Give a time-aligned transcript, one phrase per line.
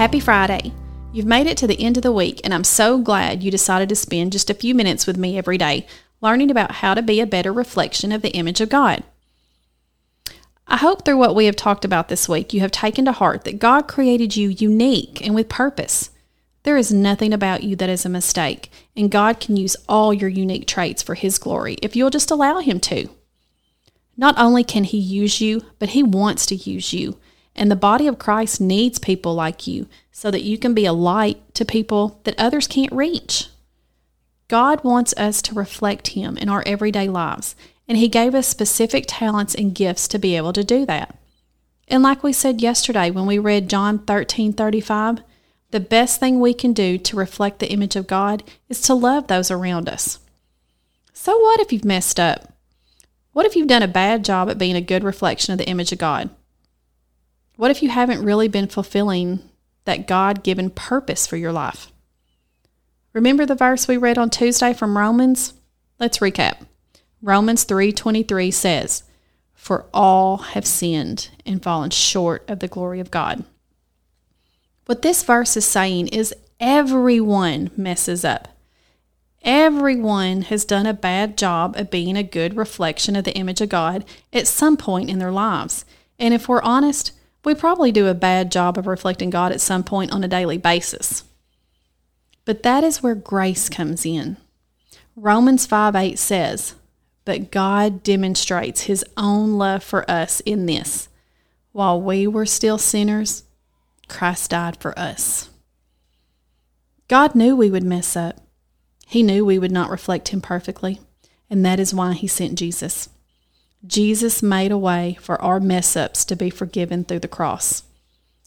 [0.00, 0.72] Happy Friday!
[1.12, 3.90] You've made it to the end of the week, and I'm so glad you decided
[3.90, 5.86] to spend just a few minutes with me every day
[6.22, 9.02] learning about how to be a better reflection of the image of God.
[10.66, 13.44] I hope through what we have talked about this week, you have taken to heart
[13.44, 16.08] that God created you unique and with purpose.
[16.62, 20.30] There is nothing about you that is a mistake, and God can use all your
[20.30, 23.10] unique traits for His glory if you'll just allow Him to.
[24.16, 27.18] Not only can He use you, but He wants to use you.
[27.60, 30.94] And the body of Christ needs people like you so that you can be a
[30.94, 33.48] light to people that others can't reach.
[34.48, 37.54] God wants us to reflect Him in our everyday lives,
[37.86, 41.18] and He gave us specific talents and gifts to be able to do that.
[41.86, 45.22] And like we said yesterday when we read John 13 35,
[45.70, 49.26] the best thing we can do to reflect the image of God is to love
[49.26, 50.18] those around us.
[51.12, 52.54] So, what if you've messed up?
[53.34, 55.92] What if you've done a bad job at being a good reflection of the image
[55.92, 56.30] of God?
[57.60, 59.40] What if you haven't really been fulfilling
[59.84, 61.92] that God given purpose for your life?
[63.12, 65.52] Remember the verse we read on Tuesday from Romans?
[65.98, 66.62] Let's recap.
[67.20, 69.02] Romans 3:23 says,
[69.52, 73.44] "For all have sinned and fallen short of the glory of God."
[74.86, 78.48] What this verse is saying is everyone messes up.
[79.42, 83.68] Everyone has done a bad job of being a good reflection of the image of
[83.68, 85.84] God at some point in their lives.
[86.18, 87.12] And if we're honest,
[87.44, 90.58] we probably do a bad job of reflecting God at some point on a daily
[90.58, 91.24] basis.
[92.44, 94.36] But that is where grace comes in.
[95.16, 96.74] Romans 5 8 says,
[97.24, 101.08] but God demonstrates his own love for us in this.
[101.72, 103.44] While we were still sinners,
[104.08, 105.48] Christ died for us.
[107.06, 108.40] God knew we would mess up.
[109.06, 111.00] He knew we would not reflect him perfectly,
[111.48, 113.08] and that is why he sent Jesus.
[113.86, 117.82] Jesus made a way for our mess ups to be forgiven through the cross.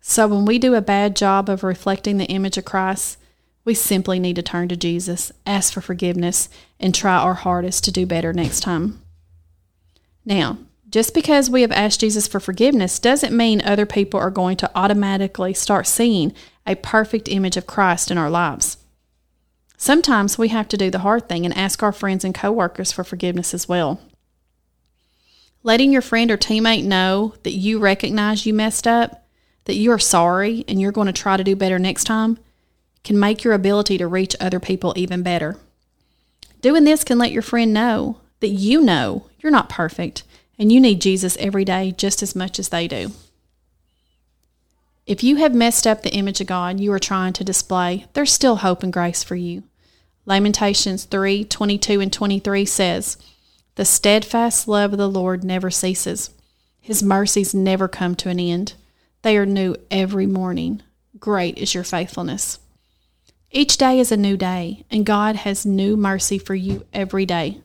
[0.00, 3.18] So when we do a bad job of reflecting the image of Christ,
[3.64, 6.48] we simply need to turn to Jesus, ask for forgiveness,
[6.78, 9.02] and try our hardest to do better next time.
[10.24, 14.56] Now, just because we have asked Jesus for forgiveness doesn't mean other people are going
[14.58, 16.32] to automatically start seeing
[16.64, 18.76] a perfect image of Christ in our lives.
[19.76, 23.02] Sometimes we have to do the hard thing and ask our friends and coworkers for
[23.02, 24.00] forgiveness as well.
[25.66, 29.26] Letting your friend or teammate know that you recognize you messed up,
[29.64, 32.38] that you are sorry and you're going to try to do better next time
[33.02, 35.58] can make your ability to reach other people even better.
[36.60, 40.22] Doing this can let your friend know that you know you're not perfect
[40.56, 43.10] and you need Jesus every day just as much as they do.
[45.04, 48.32] If you have messed up the image of God you are trying to display, there's
[48.32, 49.64] still hope and grace for you.
[50.26, 53.16] Lamentations 3 22 and 23 says,
[53.76, 56.30] The steadfast love of the Lord never ceases,
[56.80, 58.72] His mercies never come to an end.
[59.20, 60.82] They are new every morning.
[61.18, 62.58] Great is your faithfulness.
[63.50, 67.60] Each day is a new day, and God has new mercy for you every day.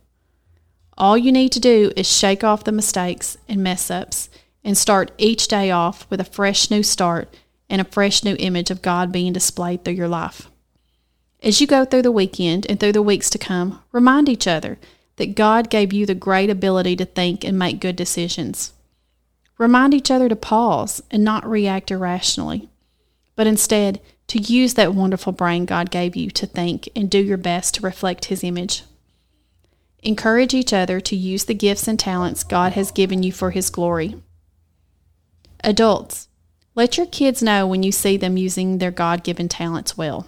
[0.97, 4.29] All you need to do is shake off the mistakes and mess ups
[4.66, 7.33] and start each day off with a fresh new start
[7.69, 10.49] and a fresh new image of God being displayed through your life.
[11.41, 14.78] As you go through the weekend and through the weeks to come, remind each other
[15.17, 18.73] that God gave you the great ability to think and make good decisions.
[19.57, 22.69] Remind each other to pause and not react irrationally,
[23.35, 27.38] but instead to use that wonderful brain God gave you to think and do your
[27.38, 28.83] best to reflect His image.
[30.01, 33.69] Encourage each other to use the gifts and talents God has given you for His
[33.69, 34.16] glory.
[35.63, 36.28] Adults,
[36.73, 40.25] let your kids know when you see them using their God given talents well.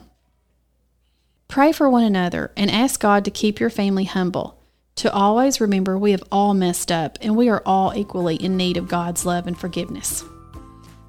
[1.48, 4.60] Pray for one another and ask God to keep your family humble,
[4.96, 8.78] to always remember we have all messed up and we are all equally in need
[8.78, 10.24] of God's love and forgiveness.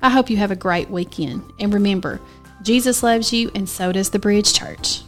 [0.03, 2.21] I hope you have a great weekend, and remember,
[2.62, 5.00] Jesus loves you, and so does the Bridge Church.